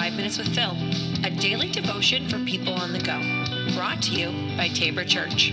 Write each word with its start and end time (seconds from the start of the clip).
Five 0.00 0.16
Minutes 0.16 0.38
with 0.38 0.54
Phil, 0.54 0.74
a 1.26 1.30
daily 1.30 1.68
devotion 1.68 2.26
for 2.26 2.38
people 2.46 2.72
on 2.72 2.94
the 2.94 3.00
go. 3.00 3.20
Brought 3.74 4.00
to 4.04 4.12
you 4.12 4.28
by 4.56 4.68
Tabor 4.68 5.04
Church. 5.04 5.52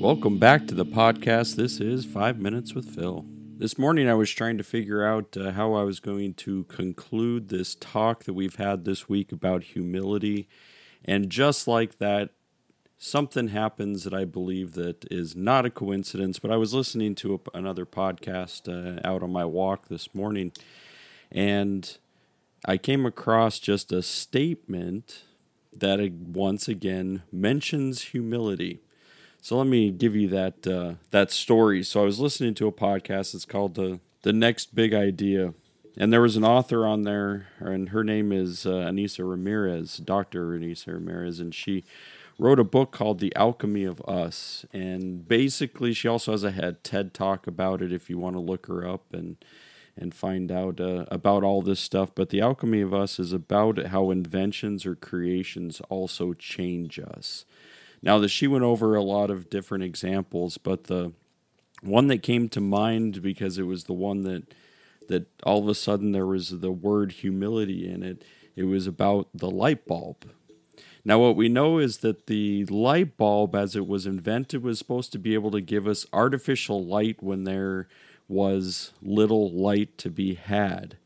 Welcome 0.00 0.38
back 0.38 0.66
to 0.68 0.74
the 0.74 0.86
podcast. 0.86 1.56
This 1.56 1.78
is 1.78 2.06
Five 2.06 2.38
Minutes 2.38 2.74
with 2.74 2.94
Phil. 2.94 3.26
This 3.58 3.76
morning 3.76 4.08
I 4.08 4.14
was 4.14 4.30
trying 4.30 4.56
to 4.56 4.64
figure 4.64 5.04
out 5.04 5.36
uh, 5.36 5.50
how 5.50 5.74
I 5.74 5.82
was 5.82 6.00
going 6.00 6.32
to 6.34 6.64
conclude 6.64 7.50
this 7.50 7.74
talk 7.74 8.24
that 8.24 8.32
we've 8.32 8.56
had 8.56 8.86
this 8.86 9.06
week 9.06 9.30
about 9.30 9.62
humility. 9.62 10.48
And 11.04 11.28
just 11.28 11.68
like 11.68 11.98
that, 11.98 12.30
something 12.96 13.48
happens 13.48 14.04
that 14.04 14.14
I 14.14 14.24
believe 14.24 14.72
that 14.72 15.04
is 15.10 15.36
not 15.36 15.66
a 15.66 15.70
coincidence. 15.70 16.38
But 16.38 16.50
I 16.50 16.56
was 16.56 16.72
listening 16.72 17.14
to 17.16 17.34
a, 17.34 17.58
another 17.58 17.84
podcast 17.84 18.70
uh, 18.70 19.06
out 19.06 19.22
on 19.22 19.30
my 19.30 19.44
walk 19.44 19.88
this 19.88 20.14
morning, 20.14 20.52
and 21.32 21.98
I 22.64 22.76
came 22.76 23.06
across 23.06 23.58
just 23.58 23.92
a 23.92 24.02
statement 24.02 25.24
that 25.72 26.00
once 26.12 26.68
again 26.68 27.22
mentions 27.32 28.02
humility. 28.02 28.80
So 29.40 29.56
let 29.56 29.66
me 29.66 29.90
give 29.90 30.14
you 30.14 30.28
that 30.28 30.66
uh, 30.66 30.94
that 31.10 31.30
story. 31.30 31.82
So 31.82 32.02
I 32.02 32.04
was 32.04 32.20
listening 32.20 32.54
to 32.54 32.66
a 32.66 32.72
podcast. 32.72 33.34
It's 33.34 33.44
called 33.44 33.74
the 33.74 34.00
the 34.22 34.32
Next 34.32 34.74
Big 34.74 34.92
Idea, 34.92 35.54
and 35.96 36.12
there 36.12 36.20
was 36.20 36.36
an 36.36 36.44
author 36.44 36.86
on 36.86 37.04
there, 37.04 37.48
and 37.58 37.88
her 37.88 38.04
name 38.04 38.32
is 38.32 38.66
uh, 38.66 38.70
Ainissa 38.70 39.28
Ramirez, 39.28 39.96
Doctor 39.96 40.48
Ainissa 40.50 40.88
Ramirez, 40.88 41.40
and 41.40 41.54
she 41.54 41.84
wrote 42.38 42.58
a 42.58 42.64
book 42.64 42.90
called 42.90 43.18
The 43.18 43.34
Alchemy 43.36 43.84
of 43.84 44.00
Us. 44.02 44.64
And 44.72 45.26
basically, 45.26 45.92
she 45.92 46.08
also 46.08 46.32
has 46.32 46.44
a 46.44 46.72
TED 46.72 47.14
talk 47.14 47.46
about 47.46 47.82
it 47.82 47.92
if 47.92 48.10
you 48.10 48.18
want 48.18 48.36
to 48.36 48.40
look 48.40 48.66
her 48.66 48.86
up 48.86 49.12
and 49.12 49.36
and 49.96 50.14
find 50.14 50.50
out 50.50 50.80
uh, 50.80 51.04
about 51.10 51.42
all 51.42 51.62
this 51.62 51.80
stuff. 51.80 52.10
But 52.14 52.30
The 52.30 52.40
Alchemy 52.40 52.80
of 52.80 52.94
Us 52.94 53.18
is 53.18 53.32
about 53.32 53.86
how 53.86 54.10
inventions 54.10 54.86
or 54.86 54.94
creations 54.94 55.80
also 55.88 56.32
change 56.32 56.98
us. 56.98 57.44
Now, 58.02 58.18
that 58.18 58.28
she 58.28 58.46
went 58.46 58.64
over 58.64 58.94
a 58.94 59.02
lot 59.02 59.30
of 59.30 59.50
different 59.50 59.84
examples, 59.84 60.58
but 60.58 60.84
the 60.84 61.12
one 61.82 62.06
that 62.08 62.22
came 62.22 62.48
to 62.50 62.60
mind 62.60 63.22
because 63.22 63.58
it 63.58 63.64
was 63.64 63.84
the 63.84 63.92
one 63.92 64.22
that 64.22 64.54
that 65.08 65.26
all 65.42 65.58
of 65.58 65.66
a 65.66 65.74
sudden 65.74 66.12
there 66.12 66.26
was 66.26 66.60
the 66.60 66.70
word 66.70 67.10
humility 67.10 67.90
in 67.90 68.04
it. 68.04 68.22
It 68.54 68.64
was 68.64 68.86
about 68.86 69.28
the 69.34 69.50
light 69.50 69.84
bulb 69.84 70.24
now, 71.04 71.18
what 71.18 71.36
we 71.36 71.48
know 71.48 71.78
is 71.78 71.98
that 71.98 72.26
the 72.26 72.66
light 72.66 73.16
bulb, 73.16 73.54
as 73.54 73.74
it 73.74 73.86
was 73.86 74.06
invented, 74.06 74.62
was 74.62 74.78
supposed 74.78 75.12
to 75.12 75.18
be 75.18 75.34
able 75.34 75.50
to 75.52 75.60
give 75.60 75.86
us 75.86 76.06
artificial 76.12 76.84
light 76.84 77.22
when 77.22 77.44
there 77.44 77.88
was 78.30 78.92
little 79.02 79.50
light 79.50 79.98
to 79.98 80.08
be 80.08 80.34
had. 80.34 80.96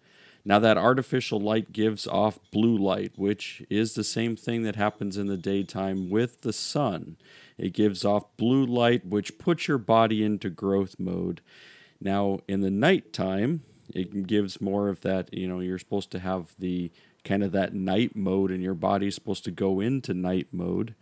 Now, 0.44 0.58
that 0.58 0.76
artificial 0.76 1.40
light 1.40 1.72
gives 1.72 2.06
off 2.06 2.38
blue 2.52 2.76
light, 2.76 3.12
which 3.16 3.62
is 3.70 3.94
the 3.94 4.04
same 4.04 4.36
thing 4.36 4.62
that 4.64 4.76
happens 4.76 5.16
in 5.16 5.26
the 5.26 5.38
daytime 5.38 6.10
with 6.10 6.42
the 6.42 6.52
sun. 6.52 7.16
It 7.56 7.72
gives 7.72 8.04
off 8.04 8.36
blue 8.36 8.66
light, 8.66 9.06
which 9.06 9.38
puts 9.38 9.66
your 9.66 9.78
body 9.78 10.22
into 10.22 10.50
growth 10.50 10.96
mode. 10.98 11.40
Now, 11.98 12.40
in 12.46 12.60
the 12.60 12.70
nighttime, 12.70 13.62
it 13.94 14.26
gives 14.26 14.60
more 14.60 14.88
of 14.88 15.00
that, 15.00 15.32
you 15.32 15.48
know, 15.48 15.60
you're 15.60 15.78
supposed 15.78 16.10
to 16.10 16.18
have 16.18 16.54
the 16.58 16.90
kind 17.24 17.42
of 17.42 17.52
that 17.52 17.72
night 17.72 18.14
mode, 18.14 18.50
and 18.50 18.62
your 18.62 18.74
body's 18.74 19.14
supposed 19.14 19.44
to 19.44 19.50
go 19.50 19.80
into 19.80 20.12
night 20.12 20.48
mode. 20.52 20.94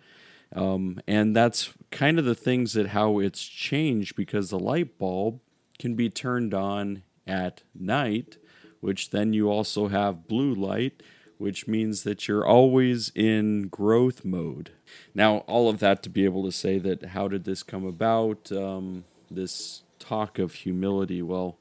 Um, 0.54 1.00
and 1.08 1.34
that's 1.34 1.72
kind 1.90 2.20
of 2.20 2.24
the 2.24 2.36
things 2.36 2.74
that 2.74 2.88
how 2.88 3.18
it's 3.18 3.44
changed 3.44 4.14
because 4.14 4.50
the 4.50 4.58
light 4.58 4.98
bulb 4.98 5.40
can 5.82 5.94
be 5.96 6.08
turned 6.08 6.54
on 6.54 7.02
at 7.26 7.64
night, 7.74 8.38
which 8.78 9.10
then 9.10 9.32
you 9.32 9.50
also 9.50 9.88
have 9.88 10.28
blue 10.28 10.54
light, 10.54 11.02
which 11.38 11.66
means 11.66 12.04
that 12.04 12.28
you're 12.28 12.46
always 12.46 13.10
in 13.16 13.66
growth 13.66 14.24
mode. 14.24 14.70
Now, 15.12 15.38
all 15.48 15.68
of 15.68 15.80
that 15.80 16.00
to 16.04 16.08
be 16.08 16.24
able 16.24 16.44
to 16.44 16.52
say 16.52 16.78
that 16.78 17.06
how 17.06 17.26
did 17.26 17.42
this 17.42 17.64
come 17.64 17.84
about? 17.84 18.52
Um, 18.52 19.02
this 19.28 19.82
talk 19.98 20.38
of 20.38 20.54
humility. 20.54 21.20
Well, 21.20 21.58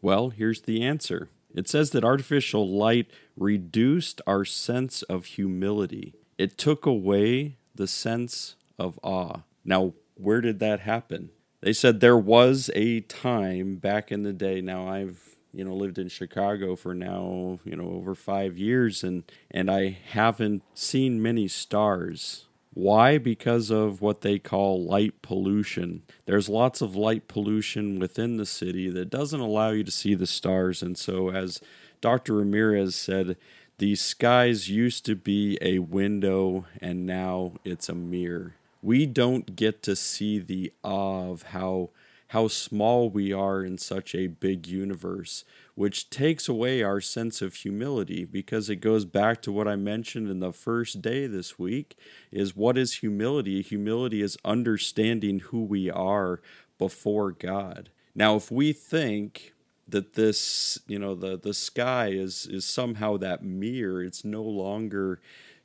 well, 0.00 0.28
here's 0.28 0.60
the 0.60 0.84
answer. 0.84 1.28
It 1.52 1.68
says 1.68 1.90
that 1.90 2.04
artificial 2.04 2.68
light 2.68 3.10
reduced 3.36 4.20
our 4.24 4.44
sense 4.44 5.02
of 5.02 5.24
humility. 5.24 6.14
It 6.38 6.56
took 6.56 6.86
away 6.86 7.56
the 7.74 7.88
sense 7.88 8.54
of 8.78 9.00
awe. 9.02 9.40
Now, 9.64 9.94
where 10.14 10.40
did 10.40 10.60
that 10.60 10.78
happen? 10.80 11.30
They 11.64 11.72
said 11.72 12.00
there 12.00 12.18
was 12.18 12.70
a 12.74 13.00
time 13.00 13.76
back 13.76 14.12
in 14.12 14.22
the 14.22 14.34
day. 14.34 14.60
Now, 14.60 14.86
I've 14.86 15.36
you 15.50 15.64
know 15.64 15.74
lived 15.74 15.98
in 15.98 16.08
Chicago 16.08 16.76
for 16.76 16.94
now 16.94 17.60
you 17.64 17.76
know 17.76 17.90
over 17.92 18.14
5 18.14 18.58
years 18.58 19.04
and 19.04 19.22
and 19.50 19.70
I 19.70 19.96
haven't 20.10 20.62
seen 20.74 21.22
many 21.22 21.48
stars 21.48 22.46
why? 22.74 23.18
Because 23.18 23.70
of 23.70 24.00
what 24.00 24.22
they 24.22 24.40
call 24.40 24.84
light 24.84 25.22
pollution. 25.22 26.02
There's 26.26 26.48
lots 26.48 26.80
of 26.80 26.96
light 26.96 27.28
pollution 27.28 28.00
within 28.00 28.36
the 28.36 28.46
city 28.46 28.90
that 28.90 29.10
doesn't 29.10 29.38
allow 29.38 29.70
you 29.70 29.84
to 29.84 29.92
see 29.92 30.16
the 30.16 30.26
stars. 30.26 30.82
And 30.82 30.98
so, 30.98 31.30
as 31.30 31.60
Dr. 32.00 32.34
Ramirez 32.34 32.96
said, 32.96 33.36
the 33.78 33.94
skies 33.94 34.68
used 34.68 35.06
to 35.06 35.14
be 35.14 35.56
a 35.62 35.78
window 35.78 36.66
and 36.80 37.06
now 37.06 37.52
it's 37.64 37.88
a 37.88 37.94
mirror. 37.94 38.56
We 38.84 39.06
don't 39.06 39.56
get 39.56 39.82
to 39.84 39.96
see 39.96 40.38
the 40.38 40.70
awe 40.82 41.30
of 41.30 41.42
how 41.42 41.88
how 42.28 42.48
small 42.48 43.08
we 43.08 43.32
are 43.32 43.64
in 43.64 43.78
such 43.78 44.14
a 44.14 44.26
big 44.26 44.66
universe, 44.66 45.44
which 45.74 46.10
takes 46.10 46.48
away 46.48 46.82
our 46.82 47.00
sense 47.00 47.40
of 47.40 47.54
humility 47.54 48.26
because 48.26 48.68
it 48.68 48.76
goes 48.76 49.06
back 49.06 49.40
to 49.42 49.52
what 49.52 49.68
I 49.68 49.76
mentioned 49.76 50.28
in 50.28 50.40
the 50.40 50.52
first 50.52 51.00
day 51.00 51.26
this 51.26 51.58
week 51.58 51.96
is 52.30 52.54
what 52.54 52.76
is 52.76 52.96
humility? 52.96 53.62
Humility 53.62 54.20
is 54.20 54.36
understanding 54.44 55.38
who 55.38 55.62
we 55.62 55.90
are 55.90 56.42
before 56.76 57.30
God. 57.32 57.88
Now, 58.14 58.36
if 58.36 58.50
we 58.50 58.74
think 58.74 59.54
that 59.88 60.12
this, 60.12 60.78
you 60.86 60.98
know, 60.98 61.14
the 61.14 61.38
the 61.38 61.54
sky 61.54 62.08
is 62.08 62.46
is 62.50 62.66
somehow 62.66 63.16
that 63.16 63.42
mirror, 63.42 64.04
it's 64.04 64.26
no 64.26 64.42
longer 64.42 65.22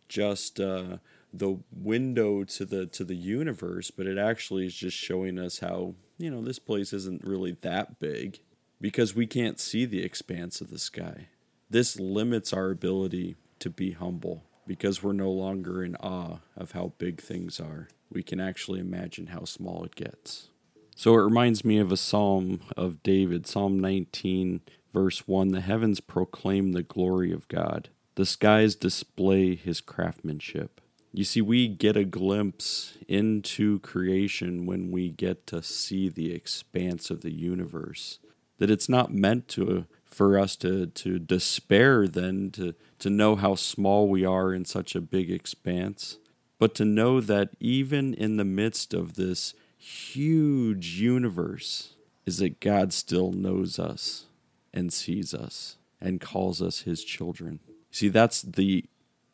just 0.08 0.62
uh, 0.62 0.97
the 1.34 1.57
window 1.72 2.44
to 2.44 2.66
the 2.66 2.85
to 2.88 3.03
the 3.03 3.16
universe, 3.16 3.91
but 3.91 4.07
it 4.07 4.17
actually 4.17 4.66
is 4.66 4.75
just 4.75 4.97
showing 4.97 5.38
us 5.38 5.59
how 5.59 5.95
you 6.17 6.29
know 6.29 6.41
this 6.41 6.59
place 6.59 6.94
isn't 6.94 7.23
really 7.23 7.57
that 7.62 8.00
big 8.00 8.40
because 8.81 9.16
we 9.16 9.28
can't 9.28 9.59
see 9.59 9.85
the 9.85 10.03
expanse 10.03 10.62
of 10.62 10.69
the 10.69 10.79
sky. 10.79 11.28
This 11.69 12.00
limits 12.00 12.53
our 12.53 12.72
ability 12.72 13.35
to 13.59 13.69
be 13.69 13.91
humble 13.91 14.44
because 14.66 15.03
we're 15.03 15.13
no 15.13 15.31
longer 15.31 15.84
in 15.84 15.95
awe 15.97 16.38
of 16.56 16.72
how 16.72 16.94
big 16.97 17.22
things 17.22 17.59
are. 17.59 17.90
We 18.11 18.23
can 18.23 18.40
actually 18.40 18.79
imagine 18.79 19.28
how 19.28 19.44
small 19.44 19.84
it 19.84 19.96
gets. 19.96 20.50
So 20.96 21.13
it 21.13 21.23
reminds 21.23 21.63
me 21.63 21.78
of 21.78 21.91
a 21.91 21.97
psalm 21.97 22.61
of 22.75 23.01
David, 23.03 23.47
Psalm 23.47 23.79
19, 23.79 24.61
verse 24.94 25.28
1 25.28 25.50
The 25.50 25.61
heavens 25.61 26.01
proclaim 26.01 26.72
the 26.72 26.84
glory 26.84 27.31
of 27.31 27.47
God, 27.47 27.90
the 28.16 28.25
skies 28.25 28.75
display 28.75 29.56
his 29.56 29.81
craftsmanship. 29.81 30.81
You 31.12 31.24
see, 31.24 31.42
we 31.42 31.68
get 31.68 31.97
a 31.97 32.03
glimpse 32.03 32.97
into 33.08 33.79
creation 33.79 34.66
when 34.66 34.91
we 34.91 35.09
get 35.09 35.47
to 35.47 35.64
see 35.64 36.08
the 36.08 36.34
expanse 36.34 37.09
of 37.09 37.22
the 37.22 37.34
universe. 37.34 38.20
That 38.59 38.70
it's 38.70 38.90
not 38.90 39.14
meant 39.14 39.47
to 39.50 39.85
for 40.06 40.38
us 40.38 40.56
to, 40.58 40.88
to 40.88 41.20
despair 41.20 42.08
then 42.08 42.52
to, 42.52 42.73
to 42.97 43.09
know 43.09 43.35
how 43.35 43.56
small 43.56 44.09
we 44.09 44.26
are 44.26 44.53
in 44.53 44.66
such 44.66 44.96
a 44.96 45.02
big 45.02 45.29
expanse, 45.29 46.17
but 46.58 46.76
to 46.76 46.85
know 46.85 47.22
that 47.22 47.50
even 47.59 48.14
in 48.14 48.38
the 48.38 48.44
midst 48.44 48.94
of 48.94 49.16
this 49.16 49.53
huge 49.78 51.00
universe, 51.00 51.96
is 52.26 52.38
that 52.38 52.59
God 52.59 52.94
still 52.94 53.32
knows 53.32 53.79
us 53.79 54.26
and 54.73 54.91
sees 54.94 55.34
us 55.34 55.78
and 56.02 56.22
calls 56.22 56.62
us 56.62 56.82
his 56.82 57.03
children. 57.03 57.59
See, 57.91 58.09
that's 58.09 58.41
the 58.41 58.85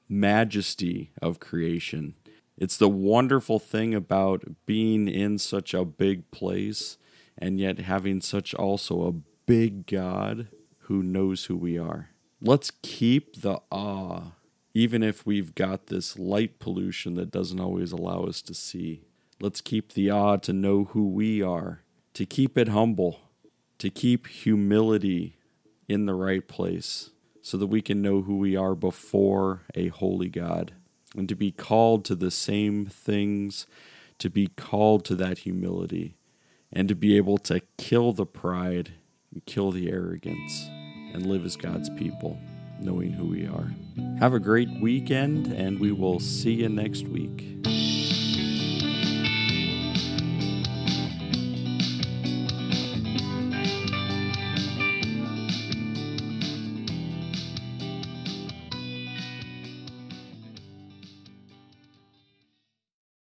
majesty 0.08 1.12
of 1.22 1.40
creation. 1.40 2.16
It's 2.58 2.78
the 2.78 2.90
wonderful 2.90 3.60
thing 3.60 3.94
about 3.94 4.44
being 4.66 5.08
in 5.08 5.38
such 5.38 5.74
a 5.74 5.84
big 5.84 6.32
place 6.32 6.98
and 7.38 7.60
yet 7.60 7.80
having 7.80 8.22
such 8.22 8.54
also 8.54 9.08
a 9.08 9.14
big 9.46 9.88
God 9.88 10.48
who 10.82 11.04
knows 11.04 11.46
who 11.46 11.58
we 11.58 11.78
are. 11.78 12.12
Let's 12.42 12.72
keep 12.82 13.42
the 13.42 13.60
awe, 13.72 14.34
even 14.74 15.04
if 15.04 15.26
we've 15.26 15.54
got 15.54 15.88
this 15.88 16.18
light 16.18 16.60
pollution 16.60 17.16
that 17.16 17.32
doesn't 17.32 17.60
always 17.60 17.92
allow 17.92 18.24
us 18.24 18.42
to 18.44 18.54
see. 18.54 19.02
Let's 19.42 19.62
keep 19.62 19.94
the 19.94 20.12
awe 20.12 20.38
to 20.38 20.54
know 20.54 20.86
who 20.86 21.10
we 21.10 21.42
are, 21.42 21.82
to 22.14 22.26
keep 22.26 22.58
it 22.58 22.70
humble, 22.70 23.20
to 23.80 23.90
keep 23.90 24.28
humility 24.28 25.38
in 25.90 26.06
the 26.06 26.14
right 26.14 26.48
place 26.48 27.12
so 27.46 27.58
that 27.58 27.68
we 27.68 27.80
can 27.80 28.02
know 28.02 28.24
who 28.24 28.38
we 28.38 28.56
are 28.56 28.74
before 28.74 29.62
a 29.76 29.90
holy 29.90 30.30
God 30.30 30.74
and 31.16 31.30
to 31.30 31.36
be 31.36 31.52
called 31.52 32.04
to 32.06 32.16
the 32.16 32.32
same 32.32 32.88
things, 32.88 33.68
to 34.18 34.32
be 34.32 34.48
called 34.48 35.06
to 35.06 35.16
that 35.18 35.38
humility, 35.38 36.16
and 36.74 36.90
to 36.90 36.96
be 36.96 37.16
able 37.16 37.38
to 37.38 37.62
kill 37.78 38.14
the 38.14 38.26
pride 38.26 38.94
and 39.32 39.46
kill 39.46 39.70
the 39.70 39.92
arrogance 39.92 40.66
and 41.14 41.28
live 41.28 41.46
as 41.46 41.56
God's 41.56 41.92
people, 41.92 42.36
knowing 42.82 43.12
who 43.12 43.26
we 43.26 43.46
are. 43.46 43.72
Have 44.18 44.34
a 44.34 44.40
great 44.40 44.82
weekend, 44.82 45.46
and 45.46 45.80
we 45.80 45.92
will 45.92 46.20
see 46.20 46.54
you 46.54 46.70
next 46.70 47.08
week. 47.08 47.85